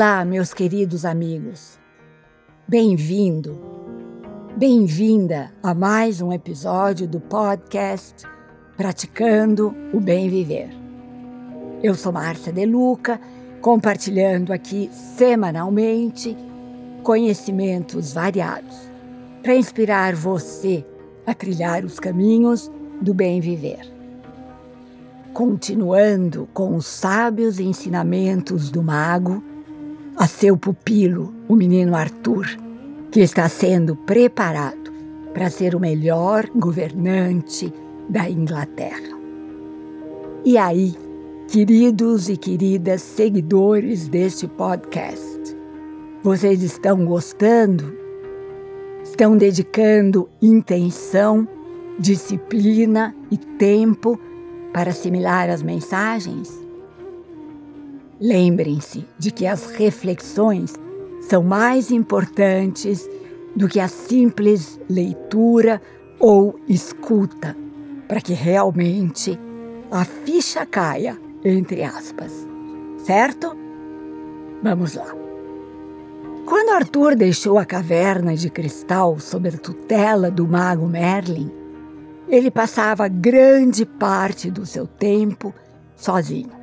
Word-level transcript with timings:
Olá, 0.00 0.24
meus 0.24 0.54
queridos 0.54 1.04
amigos. 1.04 1.78
Bem-vindo, 2.66 3.60
bem-vinda 4.56 5.52
a 5.62 5.74
mais 5.74 6.22
um 6.22 6.32
episódio 6.32 7.06
do 7.06 7.20
podcast 7.20 8.26
Praticando 8.78 9.76
o 9.92 10.00
Bem 10.00 10.30
Viver. 10.30 10.70
Eu 11.82 11.94
sou 11.94 12.12
Márcia 12.12 12.50
De 12.50 12.64
Luca, 12.64 13.20
compartilhando 13.60 14.54
aqui 14.54 14.88
semanalmente 14.90 16.34
conhecimentos 17.02 18.14
variados 18.14 18.90
para 19.42 19.54
inspirar 19.54 20.14
você 20.14 20.82
a 21.26 21.34
trilhar 21.34 21.84
os 21.84 22.00
caminhos 22.00 22.72
do 23.02 23.12
bem 23.12 23.38
viver. 23.38 23.80
Continuando 25.34 26.48
com 26.54 26.74
os 26.74 26.86
sábios 26.86 27.60
ensinamentos 27.60 28.70
do 28.70 28.82
mago, 28.82 29.49
a 30.20 30.26
seu 30.26 30.54
pupilo, 30.54 31.32
o 31.48 31.56
menino 31.56 31.96
Arthur, 31.96 32.46
que 33.10 33.20
está 33.20 33.48
sendo 33.48 33.96
preparado 33.96 34.92
para 35.32 35.48
ser 35.48 35.74
o 35.74 35.80
melhor 35.80 36.46
governante 36.54 37.72
da 38.06 38.28
Inglaterra. 38.28 39.18
E 40.44 40.58
aí, 40.58 40.94
queridos 41.48 42.28
e 42.28 42.36
queridas 42.36 43.00
seguidores 43.00 44.08
deste 44.08 44.46
podcast, 44.46 45.56
vocês 46.22 46.62
estão 46.62 47.02
gostando? 47.06 47.90
Estão 49.02 49.38
dedicando 49.38 50.28
intenção, 50.42 51.48
disciplina 51.98 53.16
e 53.30 53.38
tempo 53.38 54.20
para 54.70 54.90
assimilar 54.90 55.48
as 55.48 55.62
mensagens? 55.62 56.69
Lembrem-se 58.20 59.06
de 59.18 59.30
que 59.30 59.46
as 59.46 59.70
reflexões 59.70 60.74
são 61.22 61.42
mais 61.42 61.90
importantes 61.90 63.08
do 63.56 63.66
que 63.66 63.80
a 63.80 63.88
simples 63.88 64.78
leitura 64.90 65.80
ou 66.18 66.60
escuta, 66.68 67.56
para 68.06 68.20
que 68.20 68.34
realmente 68.34 69.38
a 69.90 70.04
ficha 70.04 70.66
caia, 70.66 71.18
entre 71.42 71.82
aspas. 71.82 72.46
Certo? 72.98 73.56
Vamos 74.62 74.94
lá. 74.94 75.14
Quando 76.44 76.70
Arthur 76.70 77.16
deixou 77.16 77.58
a 77.58 77.64
caverna 77.64 78.36
de 78.36 78.50
cristal 78.50 79.18
sob 79.18 79.48
a 79.48 79.52
tutela 79.52 80.30
do 80.30 80.46
mago 80.46 80.86
Merlin, 80.86 81.50
ele 82.28 82.50
passava 82.50 83.08
grande 83.08 83.86
parte 83.86 84.50
do 84.50 84.66
seu 84.66 84.86
tempo 84.86 85.54
sozinho. 85.96 86.59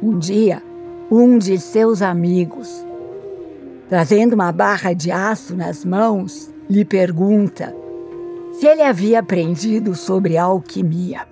Um 0.00 0.16
dia, 0.16 0.62
um 1.10 1.38
de 1.38 1.58
seus 1.58 2.02
amigos, 2.02 2.86
trazendo 3.88 4.34
uma 4.34 4.52
barra 4.52 4.92
de 4.92 5.10
aço 5.10 5.56
nas 5.56 5.84
mãos, 5.84 6.52
lhe 6.70 6.84
pergunta 6.84 7.74
se 8.52 8.66
ele 8.66 8.82
havia 8.82 9.18
aprendido 9.18 9.96
sobre 9.96 10.36
alquimia. 10.36 11.26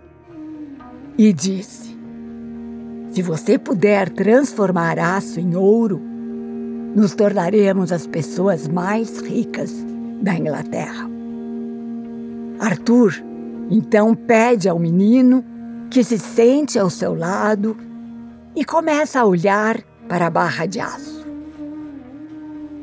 E 1.17 1.33
disse: 1.33 1.97
Se 3.13 3.23
você 3.23 3.57
puder 3.57 4.11
transformar 4.11 4.99
aço 4.99 5.39
em 5.39 5.55
ouro, 5.55 6.01
nos 6.95 7.15
tornaremos 7.15 7.93
as 7.93 8.07
pessoas 8.07 8.67
mais 8.67 9.21
ricas 9.21 9.73
da 10.23 10.35
Inglaterra. 10.35 11.09
Arthur 12.59 13.15
então 13.71 14.15
pede 14.15 14.69
ao 14.69 14.79
menino 14.79 15.45
que 15.89 16.03
se 16.03 16.19
sente 16.19 16.79
ao 16.79 16.91
seu 16.91 17.15
lado 17.15 17.77
e 18.57 18.65
começa 18.65 19.21
a 19.21 19.27
olhar 19.27 19.83
para 20.09 20.29
a 20.29 20.31
barra 20.31 20.65
de 20.65 20.81
aço. 20.81 21.27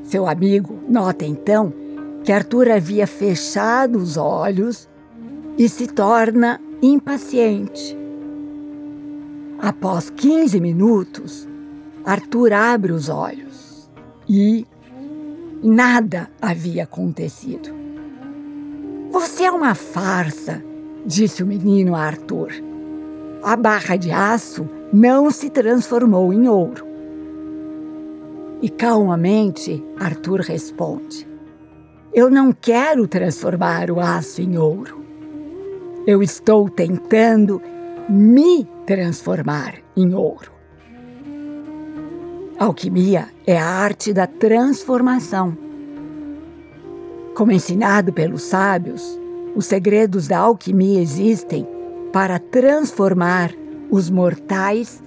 Seu 0.04 0.28
amigo 0.28 0.80
nota 0.88 1.26
então 1.26 1.74
que 2.24 2.32
Arthur 2.32 2.70
havia 2.70 3.08
fechado 3.08 3.98
os 3.98 4.16
olhos 4.16 4.88
e 5.58 5.68
se 5.68 5.88
torna 5.88 6.62
impaciente. 6.82 7.98
Após 9.58 10.12
15 10.12 10.60
minutos, 10.62 11.48
Arthur 12.06 12.54
abre 12.54 12.92
os 12.92 13.10
olhos 13.10 13.90
e 14.30 14.68
nada 15.64 16.30
havia 16.40 16.84
acontecido. 16.84 17.74
Você 19.12 19.46
é 19.46 19.52
uma 19.52 19.74
farsa, 19.74 20.64
disse 21.06 21.42
o 21.42 21.48
menino 21.48 21.96
a 21.96 22.02
Arthur. 22.02 22.52
A 23.42 23.56
barra 23.56 23.96
de 23.96 24.12
aço 24.12 24.68
não 24.94 25.32
se 25.32 25.50
transformou 25.50 26.32
em 26.32 26.48
ouro. 26.48 26.86
E 28.62 28.70
calmamente 28.70 29.84
Arthur 30.00 30.42
responde: 30.42 31.28
Eu 32.14 32.30
não 32.30 32.54
quero 32.54 33.08
transformar 33.08 33.90
o 33.90 34.00
aço 34.00 34.42
em 34.42 34.56
ouro. 34.56 35.04
Eu 36.06 36.22
estou 36.22 36.70
tentando 36.70 37.60
me 38.08 38.68
transformar 38.86 39.76
em 39.98 40.14
ouro. 40.14 40.52
Alquimia 42.60 43.30
é 43.48 43.58
a 43.58 43.66
arte 43.66 44.14
da 44.14 44.28
transformação. 44.28 45.58
Como 47.34 47.52
ensinado 47.52 48.14
pelos 48.14 48.44
sábios, 48.44 49.20
os 49.56 49.66
segredos 49.66 50.28
da 50.28 50.38
alquimia 50.38 51.02
existem 51.02 51.68
para 52.12 52.38
transformar 52.38 53.52
os 53.94 54.10
mortais 54.10 55.04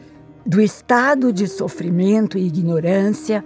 do 0.47 0.61
estado 0.61 1.33
de 1.33 1.49
sofrimento 1.49 2.39
e 2.39 2.47
ignorância 2.47 3.45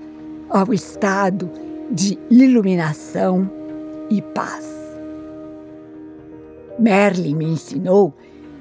ao 0.50 0.70
estado 0.74 1.50
de 1.90 2.18
iluminação 2.30 3.50
e 4.10 4.20
paz. 4.20 4.68
Merlin 6.78 7.36
me 7.36 7.46
ensinou 7.46 8.12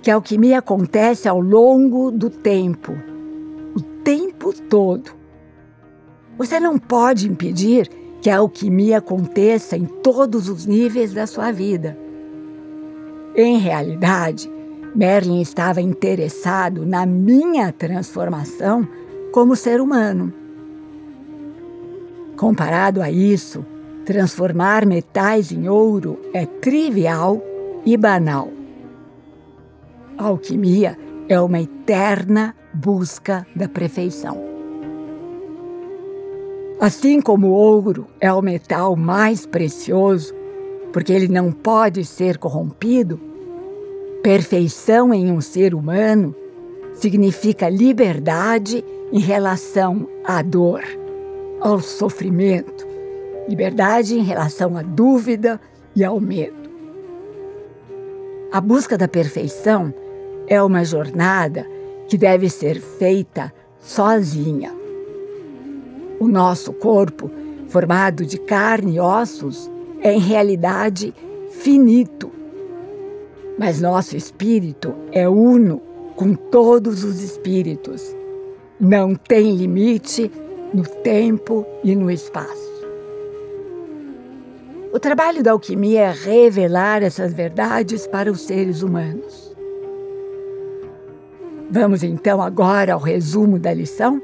que 0.02 0.10
a 0.10 0.16
alquimia 0.16 0.60
acontece 0.60 1.28
ao 1.28 1.42
longo 1.42 2.12
do 2.12 2.30
tempo, 2.30 2.94
o 3.76 3.82
tempo 3.82 4.54
todo. 4.70 5.12
Você 6.38 6.62
não 6.62 6.80
pode 6.80 7.28
impedir 7.28 7.90
que 8.22 8.30
a 8.30 8.38
alquimia 8.38 9.00
aconteça 9.00 9.76
em 9.76 9.84
todos 9.84 10.48
os 10.48 10.66
níveis 10.66 11.14
da 11.14 11.28
sua 11.28 11.52
vida. 11.52 11.98
Em 13.36 13.58
realidade, 13.58 14.50
Merlin 14.96 15.42
estava 15.42 15.82
interessado 15.82 16.86
na 16.86 17.06
minha 17.06 17.72
transformação 17.72 18.88
como 19.32 19.56
ser 19.56 19.80
humano. 19.80 20.34
Comparado 22.36 23.02
a 23.02 23.12
isso, 23.12 23.66
transformar 24.06 24.86
metais 24.86 25.52
em 25.52 25.70
ouro 25.70 26.20
é 26.34 26.46
trivial 26.46 27.42
e 27.86 27.96
banal. 27.96 28.50
A 30.18 30.26
alquimia 30.26 30.98
é 31.28 31.40
uma 31.40 31.62
eterna 31.62 32.56
busca 32.74 33.46
da 33.56 33.68
perfeição. 33.68 34.38
Assim 36.80 37.22
como 37.22 37.48
o 37.48 37.52
ouro 37.52 38.08
é 38.22 38.32
o 38.32 38.42
metal 38.42 38.96
mais 38.96 39.46
precioso, 39.46 40.34
porque 40.94 41.12
ele 41.12 41.28
não 41.28 41.52
pode 41.52 42.06
ser 42.06 42.38
corrompido, 42.38 43.20
Perfeição 44.30 45.12
em 45.12 45.32
um 45.32 45.42
ser 45.42 45.74
humano 45.74 46.36
significa 46.94 47.68
liberdade 47.68 48.86
em 49.12 49.20
relação 49.20 50.08
à 50.24 50.44
dor, 50.44 50.84
ao 51.60 51.80
sofrimento, 51.80 52.86
liberdade 53.48 54.14
em 54.14 54.22
relação 54.22 54.78
à 54.78 54.84
dúvida 54.84 55.60
e 55.96 56.04
ao 56.04 56.20
medo. 56.20 56.70
A 58.52 58.62
busca 58.62 58.96
da 59.00 59.08
perfeição 59.08 59.92
é 60.46 60.62
uma 60.62 60.86
jornada 60.86 61.66
que 62.08 62.16
deve 62.16 62.52
ser 62.52 62.80
feita 62.80 63.52
sozinha. 63.80 64.72
O 66.20 66.28
nosso 66.28 66.72
corpo, 66.72 67.32
formado 67.68 68.24
de 68.24 68.38
carne 68.38 68.98
e 68.98 69.00
ossos, 69.00 69.72
é 70.04 70.14
em 70.14 70.20
realidade 70.20 71.16
finito 71.50 72.29
mas 73.60 73.82
nosso 73.82 74.16
espírito 74.16 74.96
é 75.12 75.28
uno 75.28 75.82
com 76.16 76.34
todos 76.34 77.04
os 77.04 77.22
espíritos. 77.22 78.16
Não 78.80 79.14
tem 79.14 79.54
limite 79.54 80.32
no 80.74 80.84
tempo 80.84 81.66
e 81.84 81.94
no 81.94 82.10
espaço. 82.10 82.70
O 84.94 84.98
trabalho 84.98 85.44
da 85.44 85.52
alquimia 85.52 86.04
é 86.04 86.12
revelar 86.12 87.04
essas 87.04 87.34
verdades 87.34 88.08
para 88.08 88.32
os 88.32 88.42
seres 88.42 88.82
humanos. 88.82 89.54
Vamos 91.70 92.02
então 92.02 92.42
agora 92.42 92.94
ao 92.94 93.00
resumo 93.00 93.60
da 93.60 93.74
lição? 93.74 94.22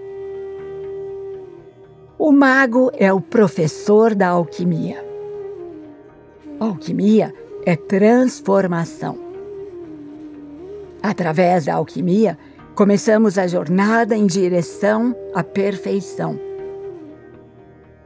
O 2.17 2.31
mago 2.31 2.89
é 2.97 3.11
o 3.11 3.19
professor 3.19 4.15
da 4.15 4.29
alquimia. 4.29 5.05
A 6.57 6.65
alquimia 6.65 7.33
é 7.65 7.75
transformação. 7.75 9.24
Através 11.05 11.65
da 11.65 11.75
alquimia, 11.75 12.35
começamos 12.73 13.37
a 13.37 13.45
jornada 13.45 14.17
em 14.17 14.25
direção 14.25 15.15
à 15.35 15.43
perfeição. 15.43 16.39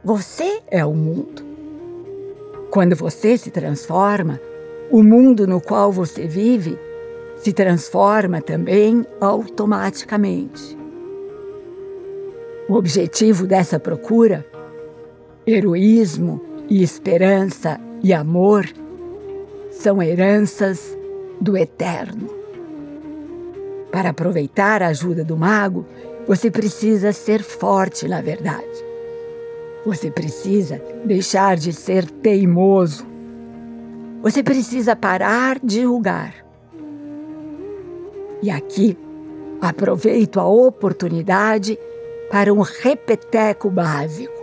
Você 0.04 0.60
é 0.70 0.84
o 0.84 0.92
mundo. 0.92 1.42
Quando 2.70 2.94
você 2.94 3.38
se 3.38 3.50
transforma, 3.50 4.38
o 4.90 5.02
mundo 5.02 5.46
no 5.46 5.62
qual 5.62 5.90
você 5.90 6.26
vive 6.26 6.78
se 7.38 7.54
transforma 7.54 8.42
também 8.42 9.06
automaticamente. 9.18 10.76
O 12.68 12.74
objetivo 12.74 13.46
dessa 13.46 13.80
procura, 13.80 14.44
heroísmo 15.46 16.38
e 16.68 16.82
esperança 16.82 17.80
e 18.02 18.12
amor, 18.12 18.66
são 19.70 20.02
heranças 20.02 20.94
do 21.40 21.56
eterno. 21.56 22.39
Para 23.92 24.10
aproveitar 24.10 24.82
a 24.82 24.88
ajuda 24.88 25.24
do 25.24 25.36
mago, 25.36 25.84
você 26.26 26.50
precisa 26.50 27.12
ser 27.12 27.42
forte, 27.42 28.06
na 28.06 28.20
verdade. 28.20 28.84
Você 29.84 30.10
precisa 30.10 30.80
deixar 31.04 31.56
de 31.56 31.72
ser 31.72 32.08
teimoso. 32.08 33.06
Você 34.22 34.42
precisa 34.42 34.94
parar 34.94 35.58
de 35.58 35.82
julgar. 35.82 36.34
E 38.42 38.50
aqui 38.50 38.96
aproveito 39.60 40.38
a 40.38 40.46
oportunidade 40.46 41.78
para 42.30 42.52
um 42.52 42.60
repeteco 42.60 43.68
básico. 43.70 44.40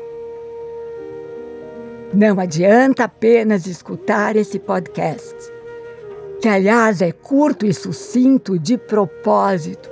Não 2.14 2.40
adianta 2.40 3.04
apenas 3.04 3.66
escutar 3.66 4.36
esse 4.36 4.60
podcast, 4.60 5.36
que 6.42 6.48
aliás 6.48 7.02
é 7.02 7.12
curto 7.12 7.66
e 7.66 7.74
sucinto 7.74 8.60
de 8.60 8.78
propósito, 8.78 9.90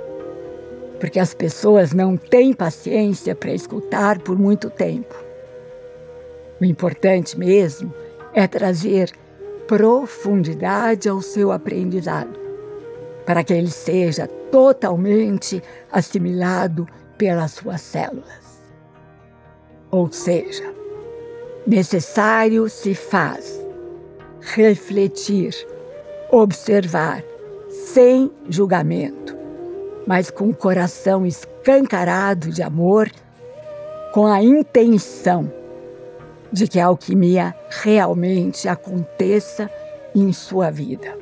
porque 1.00 1.18
as 1.18 1.34
pessoas 1.34 1.92
não 1.92 2.16
têm 2.16 2.52
paciência 2.52 3.34
para 3.34 3.52
escutar 3.52 4.18
por 4.20 4.38
muito 4.38 4.70
tempo. 4.70 5.14
O 6.60 6.64
importante 6.64 7.38
mesmo 7.38 7.92
é 8.32 8.46
trazer 8.46 9.10
profundidade 9.66 11.08
ao 11.08 11.20
seu 11.20 11.50
aprendizado, 11.50 12.38
para 13.26 13.42
que 13.42 13.52
ele 13.52 13.70
seja 13.70 14.26
totalmente 14.50 15.62
assimilado 15.90 16.86
pelas 17.18 17.52
suas 17.52 17.80
células. 17.80 18.62
Ou 19.90 20.10
seja, 20.12 20.72
necessário 21.66 22.68
se 22.68 22.94
faz 22.94 23.64
refletir, 24.40 25.52
observar, 26.38 27.22
sem 27.68 28.30
julgamento, 28.48 29.36
mas 30.06 30.30
com 30.30 30.50
o 30.50 30.54
coração 30.54 31.26
escancarado 31.26 32.50
de 32.50 32.62
amor, 32.62 33.10
com 34.12 34.26
a 34.26 34.42
intenção 34.42 35.50
de 36.52 36.68
que 36.68 36.78
a 36.78 36.86
alquimia 36.86 37.54
realmente 37.68 38.68
aconteça 38.68 39.70
em 40.14 40.32
sua 40.32 40.70
vida. 40.70 41.16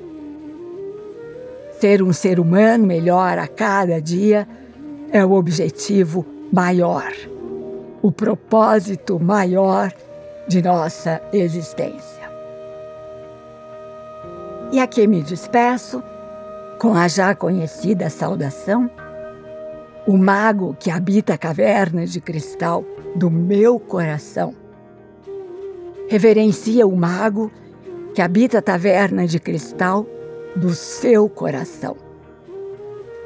Ser 1.80 2.02
um 2.02 2.12
ser 2.12 2.38
humano 2.38 2.86
melhor 2.86 3.38
a 3.38 3.48
cada 3.48 4.00
dia 4.00 4.46
é 5.10 5.24
o 5.24 5.32
objetivo 5.32 6.24
maior, 6.52 7.12
o 8.02 8.12
propósito 8.12 9.18
maior 9.18 9.92
de 10.46 10.62
nossa 10.62 11.20
existência. 11.32 12.23
E 14.74 14.80
aqui 14.80 15.06
me 15.06 15.22
despeço 15.22 16.02
com 16.80 16.94
a 16.94 17.06
já 17.06 17.32
conhecida 17.32 18.10
saudação. 18.10 18.90
O 20.04 20.18
mago 20.18 20.76
que 20.80 20.90
habita 20.90 21.34
a 21.34 21.38
caverna 21.38 22.04
de 22.04 22.20
cristal 22.20 22.84
do 23.14 23.30
meu 23.30 23.78
coração 23.78 24.52
reverencia 26.08 26.88
o 26.88 26.96
mago 26.96 27.52
que 28.16 28.20
habita 28.20 28.58
a 28.58 28.62
taverna 28.62 29.28
de 29.28 29.38
cristal 29.38 30.04
do 30.56 30.74
seu 30.74 31.28
coração. 31.28 31.96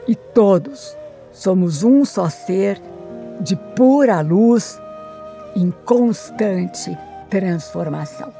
E 0.06 0.14
todos 0.14 0.94
somos 1.32 1.82
um 1.82 2.04
só 2.04 2.28
ser 2.28 2.78
de 3.40 3.56
pura 3.74 4.20
luz 4.20 4.78
em 5.56 5.70
constante 5.86 6.94
transformação. 7.30 8.30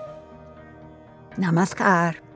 Namaskar. 1.39 2.28